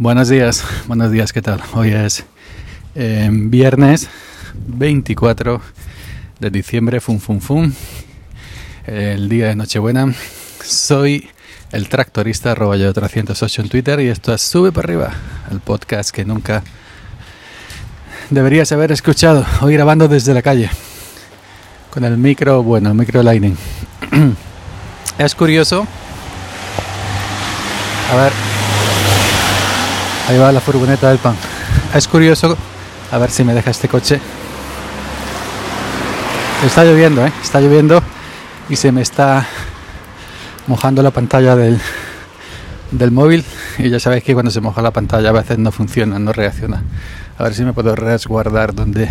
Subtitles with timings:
[0.00, 1.60] Buenos días, buenos días, ¿qué tal?
[1.74, 2.24] Hoy es
[2.94, 4.08] eh, viernes
[4.54, 5.60] 24
[6.38, 7.72] de diciembre, fum fum fum,
[8.86, 10.14] el día de Nochebuena.
[10.62, 11.28] Soy
[11.72, 15.14] el tractorista arroba yo 308 en Twitter y esto es Sube para arriba,
[15.50, 16.62] el podcast que nunca
[18.30, 19.44] deberías haber escuchado.
[19.62, 20.70] Hoy grabando desde la calle,
[21.92, 23.56] con el micro, bueno, el micro Lightning.
[25.18, 25.88] es curioso.
[28.12, 28.47] A ver,
[30.28, 31.34] Ahí va la furgoneta del pan.
[31.94, 32.54] Es curioso,
[33.10, 34.20] a ver si me deja este coche.
[36.66, 37.32] Está lloviendo, ¿eh?
[37.42, 38.02] Está lloviendo
[38.68, 39.46] y se me está
[40.66, 41.80] mojando la pantalla del,
[42.90, 43.42] del móvil.
[43.78, 46.82] Y ya sabéis que cuando se moja la pantalla a veces no funciona, no reacciona.
[47.38, 49.08] A ver si me puedo resguardar donde,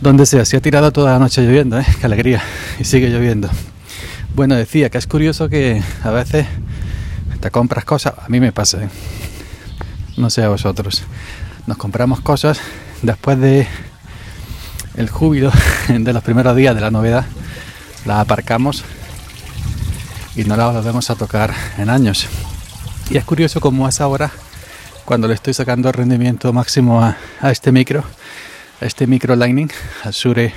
[0.00, 0.44] donde sea.
[0.44, 1.86] Se ha tirado toda la noche lloviendo, ¿eh?
[2.00, 2.42] Qué alegría.
[2.80, 3.48] Y sigue lloviendo.
[4.34, 6.46] Bueno, decía que es curioso que a veces
[7.38, 8.14] te compras cosas.
[8.18, 8.88] A mí me pasa, ¿eh?
[10.20, 11.02] No sé a vosotros.
[11.66, 12.60] Nos compramos cosas
[13.02, 13.66] después de
[14.96, 15.50] el júbilo
[15.88, 17.26] de los primeros días de la novedad,
[18.04, 18.84] la aparcamos
[20.36, 22.28] y no la volvemos a tocar en años.
[23.10, 24.30] Y es curioso cómo es ahora
[25.04, 27.16] cuando le estoy sacando rendimiento máximo a,
[27.50, 28.04] este micro,
[28.80, 29.70] a este micro Lightning,
[30.04, 30.52] al Sure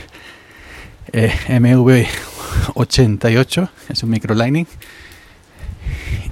[1.11, 4.67] eh, MV88, es un micro Lightning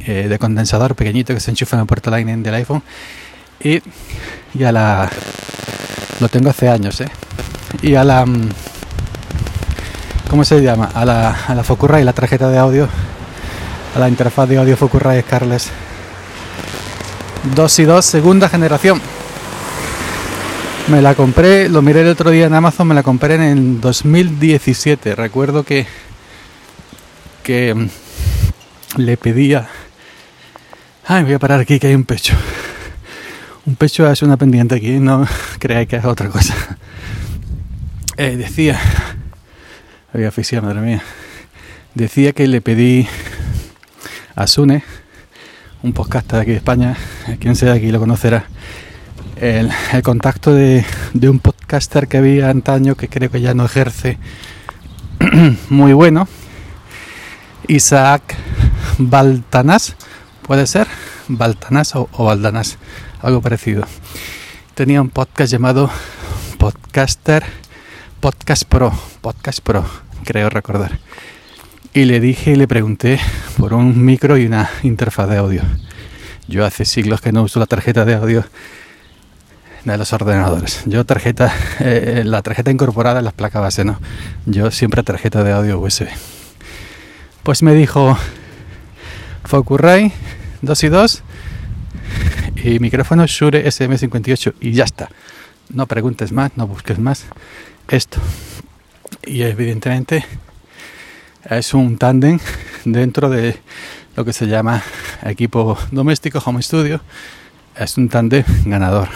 [0.06, 2.84] eh, de condensador pequeñito que se enchufa en el puerto Lightning del iPhone
[3.64, 3.81] y,
[4.58, 5.09] y a la...
[6.20, 7.09] Lo tengo hace años, ¿eh?
[7.81, 8.26] Y a la...
[8.26, 8.50] Mm,
[10.30, 10.90] ¿Cómo se llama?
[10.94, 12.88] A la, a la Focusrite, la tarjeta de audio,
[13.95, 15.64] a la interfaz de audio Focusrite Scarlett
[17.56, 19.02] 2 y 2, segunda generación.
[20.88, 23.81] Me la compré, lo miré el otro día en Amazon, me la compré en el
[23.81, 25.16] 2017.
[25.16, 25.86] Recuerdo que,
[27.44, 27.88] que mm,
[29.02, 29.68] le pedía
[31.14, 32.36] Ay, voy a parar aquí que hay un pecho.
[33.64, 35.28] Un pecho es una pendiente aquí, no
[35.59, 36.56] creáis que es otra cosa.
[38.18, 38.80] Eh, decía,
[40.12, 41.03] había afición, madre mía.
[41.94, 43.08] Decía que le pedí
[44.35, 44.84] a Sune,
[45.84, 46.97] un podcast de aquí de España,
[47.40, 48.46] quien sea aquí lo conocerá,
[49.35, 49.72] el,
[50.03, 50.84] contacto de,
[51.14, 54.18] de, un podcaster que había antaño que creo que ya no ejerce
[55.69, 56.28] muy bueno,
[57.68, 58.35] Isaac
[58.97, 59.96] Baltanás
[60.46, 60.88] puede ser
[61.28, 62.78] Baltanás o, Baldanás,
[63.22, 63.85] algo parecido.
[64.75, 65.90] Tenía un podcast llamado
[66.57, 67.44] Podcaster
[68.19, 68.91] Podcast Pro,
[69.22, 69.85] Podcast Pro,
[70.24, 71.00] creo recordar.
[71.94, 73.19] Y le dije y le pregunté
[73.57, 75.62] por un micro y una interfaz de audio.
[76.47, 78.46] Yo hace siglos que no uso la tarjeta de audio
[79.84, 80.84] de los ordenadores.
[80.85, 84.00] Yo tarjeta, eh, la tarjeta incorporada en las placas base, no.
[84.46, 86.08] Yo siempre tarjeta de audio USB.
[87.44, 88.18] Pues me dijo,
[89.51, 90.13] Focusrite
[90.62, 91.23] 2 y 2
[92.63, 95.09] y micrófono Shure SM58 y ya está.
[95.67, 97.25] No preguntes más, no busques más.
[97.90, 98.22] Esto.
[99.25, 100.23] Y evidentemente
[101.50, 102.40] es un tándem
[102.85, 103.57] dentro de
[104.16, 104.84] lo que se llama
[105.23, 107.01] equipo doméstico, home studio.
[107.75, 109.09] Es un tándem ganador.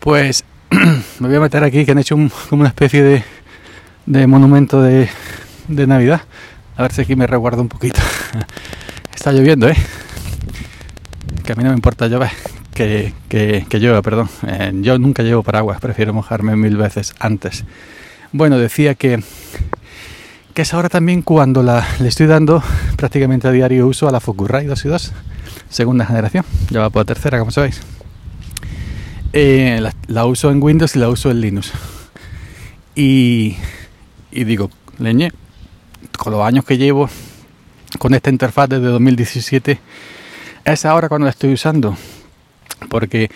[0.00, 0.44] Pues
[1.20, 2.16] me voy a meter aquí que han hecho
[2.48, 3.22] como una especie
[4.06, 5.10] de, monumento de,
[5.68, 6.22] de Navidad.
[6.78, 8.00] A ver si aquí me reguardo un poquito.
[9.24, 9.76] Está lloviendo, ¿eh?
[11.44, 12.28] Que a mí no me importa llover,
[12.74, 14.28] que, que, que llueva, perdón.
[14.46, 17.64] Eh, yo nunca llevo paraguas, prefiero mojarme mil veces antes.
[18.32, 19.22] Bueno, decía que,
[20.52, 22.62] que es ahora también cuando le estoy dando
[22.98, 25.12] prácticamente a diario uso a la Focusrite 2 y 2,
[25.70, 26.44] segunda generación.
[26.68, 27.80] Ya va por tercera, como sabéis.
[29.32, 31.72] Eh, la, la, uso en Windows y la uso en Linux.
[32.94, 33.56] Y,
[34.30, 34.68] y digo,
[34.98, 35.32] leñe,
[36.18, 37.08] con los años que llevo
[37.98, 39.78] con esta interfaz desde 2017
[40.64, 41.96] es ahora cuando la estoy usando
[42.88, 43.30] porque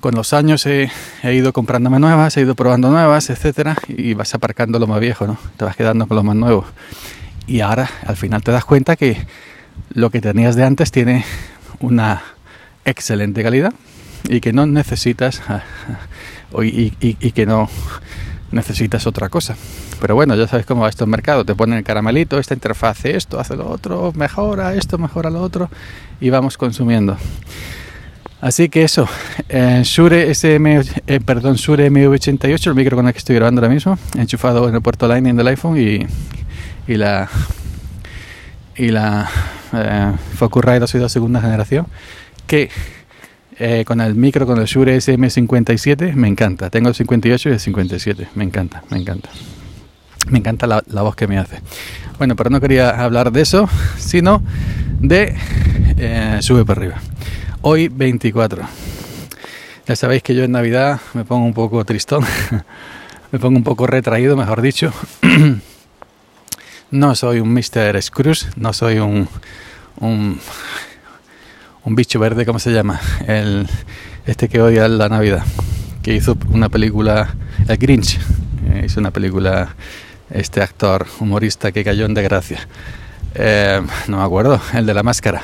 [0.00, 0.90] con los años he,
[1.22, 5.38] ido comprándome nuevas, he ido probando nuevas, etcétera, y vas aparcando lo más viejo, ¿no?
[5.56, 6.66] Te vas quedando con lo más nuevo.
[7.46, 9.16] Y ahora al final te das cuenta que
[9.90, 11.24] lo que tenías de antes tiene
[11.78, 12.20] una
[12.84, 13.72] excelente calidad
[14.28, 15.40] y que no necesitas
[16.60, 17.68] y, y que no
[18.52, 19.56] necesitas otra cosa.
[20.00, 21.44] Pero bueno, ya sabes cómo va esto en mercado.
[21.44, 25.70] Te ponen el caramelito, esta interfaz esto, hace lo otro, mejora esto, mejora lo otro
[26.20, 27.16] y vamos consumiendo.
[28.40, 29.08] Así que eso,
[29.48, 33.72] eh, Shure SM, eh, perdón, Shure MV88, el micro con el que estoy grabando ahora
[33.72, 36.06] mismo, enchufado en el puerto Lightning del iPhone y,
[36.92, 37.28] y la
[38.76, 39.28] y la
[39.72, 41.86] eh, Focusrite 2 segunda generación
[42.46, 42.68] que
[43.58, 46.70] eh, con el micro, con el Shure SM57, me encanta.
[46.70, 49.30] Tengo el 58 y el 57, me encanta, me encanta.
[50.28, 51.60] Me encanta la, voz que me hace.
[52.18, 53.68] Bueno, pero no quería hablar de eso,
[53.98, 54.42] sino
[55.00, 55.34] de
[55.96, 56.96] eh, Sube para arriba.
[57.62, 58.62] Hoy 24.
[59.86, 62.24] Ya sabéis que yo en Navidad me pongo un poco tristón,
[63.32, 64.92] me pongo un poco retraído, mejor dicho.
[66.92, 68.00] no soy un Mr.
[68.00, 69.28] Scrooge, no soy un,
[69.98, 70.38] un,
[71.84, 73.00] un bicho verde, ¿cómo se llama?
[73.26, 73.66] El,
[74.26, 75.44] este que odia la Navidad,
[76.02, 77.34] que hizo una película,
[77.66, 78.18] el Grinch,
[78.70, 79.74] eh, hizo una película
[80.30, 82.66] este actor humorista que cayó en desgracia.
[83.34, 85.42] Eh, no me acuerdo, el de la máscara,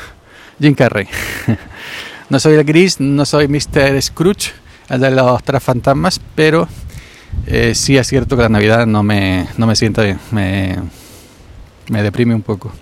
[0.61, 1.08] Jim Carrey.
[2.29, 4.00] no soy el Gris, no soy Mr.
[4.00, 4.52] Scrooge,
[4.88, 6.69] el de los tres fantasmas, pero
[7.46, 10.76] eh, sí es cierto que la Navidad no me, no me sienta bien, me,
[11.88, 12.73] me deprime un poco.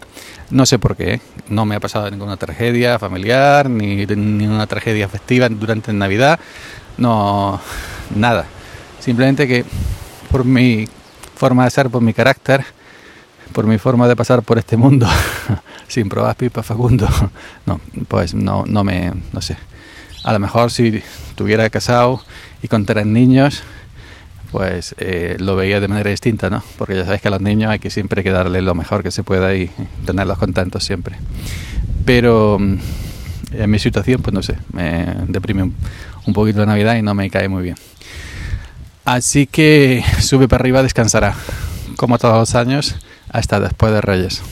[0.50, 5.48] No sé por qué, no me ha pasado ninguna tragedia familiar, ni ninguna tragedia festiva
[5.48, 6.38] durante Navidad,
[6.98, 7.60] no,
[8.14, 8.46] nada.
[9.00, 9.64] Simplemente que
[10.30, 10.88] por mi
[11.34, 12.64] forma de ser, por mi carácter,
[13.52, 15.08] por mi forma de pasar por este mundo
[15.88, 17.08] sin probar pipa Facundo,
[17.66, 19.56] no, pues no, no me, no sé.
[20.24, 22.20] A lo mejor si estuviera casado
[22.62, 23.62] y con tres niños,
[24.50, 26.62] pues eh, lo veía de manera distinta, ¿no?
[26.78, 29.10] Porque ya sabéis que a los niños hay que siempre que darle lo mejor que
[29.10, 29.70] se pueda y
[30.04, 31.16] tenerlos contentos siempre.
[32.04, 32.78] Pero mm,
[33.52, 35.74] en mi situación, pues no sé, me deprime un,
[36.26, 37.76] un poquito la Navidad y no me cae muy bien.
[39.04, 41.34] Así que sube para arriba, descansará,
[41.96, 42.96] como todos los años,
[43.28, 44.42] hasta después de Reyes.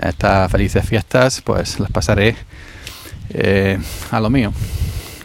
[0.00, 2.36] Estas felices fiestas, pues las pasaré
[3.30, 3.78] eh,
[4.10, 4.52] a lo mío,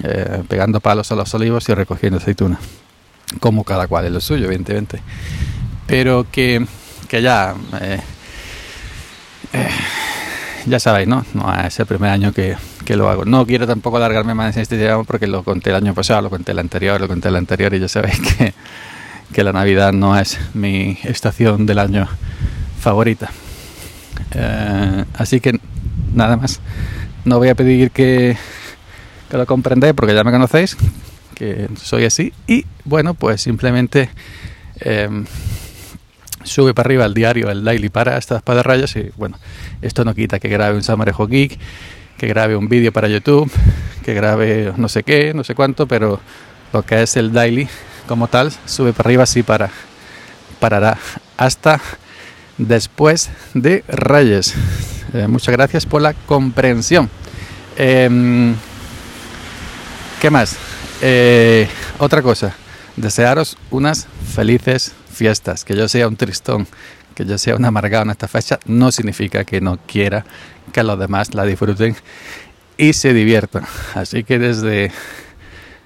[0.04, 2.60] eh, pegando palos a los olivos y recogiendo aceitunas
[3.40, 5.02] como cada cual es lo suyo, evidentemente.
[5.88, 6.66] Pero que,
[7.08, 8.00] que ya, eh,
[9.54, 9.70] eh,
[10.66, 11.26] ya sabéis, ¿no?
[11.66, 13.26] Es el primer año que, que, lo hago.
[13.26, 16.30] No quiero tampoco alargarme más en este tema porque lo conté el año pasado, lo
[16.30, 18.54] conté el anterior, lo conté el anterior y ya sabéis que,
[19.34, 22.08] que la Navidad no es mi estación del año
[22.80, 23.32] favorita.
[24.32, 25.60] Eh, así que
[26.14, 26.60] nada más.
[27.25, 28.38] No voy a pedir que,
[29.30, 30.78] que lo comprendáis porque ya me conocéis,
[31.39, 32.33] que soy así.
[32.45, 34.09] Y bueno, pues simplemente
[34.81, 35.25] em,
[36.44, 38.95] sube para arriba el diario, el daily para estas de rayas.
[38.97, 39.39] Y bueno,
[39.81, 41.57] esto no quita que grabe un Samarejo Geek,
[42.18, 43.50] que grabe un vídeo para YouTube,
[44.03, 46.19] que grabe no sé qué, no sé cuánto, pero
[46.74, 47.68] lo que es el daily
[48.06, 49.69] como tal, sube para arriba, sí para,
[50.59, 50.97] parará
[51.38, 51.80] hasta
[52.57, 54.53] después de Reyes.
[55.13, 57.09] Eh, muchas gracias por la comprensión.
[57.77, 58.56] Em,
[60.21, 60.57] ¿Qué más?
[61.01, 61.68] Eh,
[61.98, 62.54] otra cosa,
[62.96, 65.63] desearos unas felices fiestas.
[65.63, 66.68] Que yo sea un tristón,
[67.16, 70.25] que yo sea un amargado en esta fecha, no significa que no quiera
[70.74, 71.96] que los demás la disfruten
[72.78, 73.66] y se diviertan.
[73.96, 74.92] Así que desde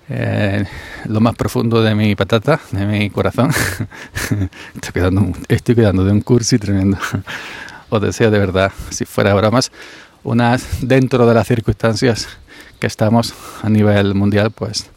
[0.10, 0.66] eh,
[1.06, 3.52] lo más profundo de mi patata, de mi corazón,
[4.76, 6.98] estoy, quedando, estoy quedando de un curso y tremendo.
[7.90, 9.72] Os deseo de verdad, si fuera bromas,
[10.24, 12.28] unas dentro de las circunstancias
[12.80, 14.90] que estamos a nivel mundial, pues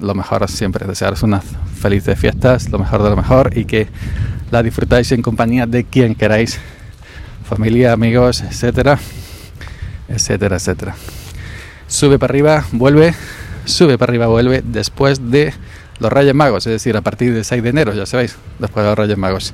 [0.00, 1.44] lo mejor siempre, desearos unas
[1.80, 3.88] felices fiestas, lo mejor de lo mejor y que
[4.50, 6.58] la disfrutáis en compañía de quien queráis,
[7.48, 8.98] familia, amigos, etcétera,
[10.08, 10.94] etcétera, etcétera.
[11.86, 13.14] Sube para arriba, vuelve,
[13.64, 15.54] sube para arriba, vuelve después de
[16.00, 18.90] los Reyes Magos, es decir, a partir del 6 de enero, ya sabéis, después de
[18.90, 19.52] los Reyes Magos.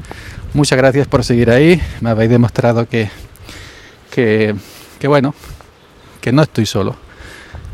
[0.52, 3.08] Muchas gracias por seguir ahí, me habéis demostrado que,
[4.10, 4.54] que,
[4.98, 5.34] que bueno,
[6.20, 6.96] que no estoy solo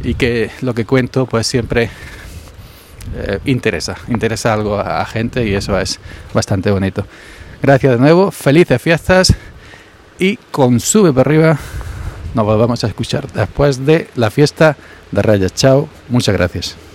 [0.02, 1.90] y que lo que cuento pues siempre
[3.16, 5.98] eh, interesa, interesa algo a, a gente y eso es
[6.32, 7.06] bastante bonito.
[7.62, 9.34] Gracias de nuevo, felices fiestas
[10.18, 11.58] y con sube para arriba
[12.34, 14.76] nos volvamos a escuchar después de la fiesta
[15.10, 15.54] de Reyes.
[15.54, 16.89] Chao, muchas gracias.